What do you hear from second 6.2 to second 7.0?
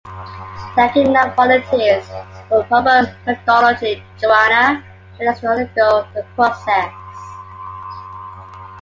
process.